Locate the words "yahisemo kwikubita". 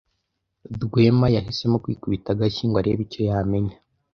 1.35-2.27